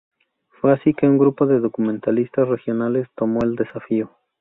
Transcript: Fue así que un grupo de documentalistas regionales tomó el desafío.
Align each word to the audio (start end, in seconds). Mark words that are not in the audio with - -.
Fue 0.49 0.73
así 0.73 0.95
que 0.95 1.07
un 1.07 1.19
grupo 1.19 1.45
de 1.45 1.59
documentalistas 1.59 2.47
regionales 2.47 3.07
tomó 3.13 3.43
el 3.43 3.55
desafío. 3.55 4.09